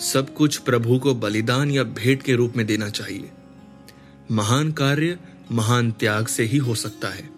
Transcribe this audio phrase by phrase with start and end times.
[0.00, 3.30] सब कुछ प्रभु को बलिदान या भेंट के रूप में देना चाहिए।
[4.30, 5.18] महान कार्य,
[5.52, 7.30] महान त्याग से ही हो सकता है।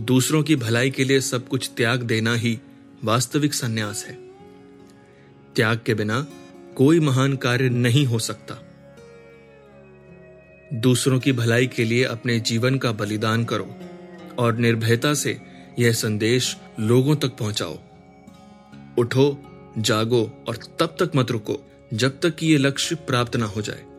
[0.00, 2.58] दूसरों की भलाई के लिए सब कुछ त्याग देना ही
[3.04, 4.18] वास्तविक संन्यास है।
[5.56, 6.26] त्याग के बिना
[6.76, 8.54] कोई महान कार्य नहीं हो सकता।
[10.74, 13.76] दूसरों की भलाई के लिए अपने जीवन का बलिदान करो
[14.38, 15.40] और निर्भयता से
[15.78, 17.78] यह संदेश लोगों तक पहुंचाओ।
[18.98, 19.42] उठो,
[19.78, 23.89] जागो और तब तक मत रुको। जब तक कि ये लक्ष्य प्राप्त ना हो जाए।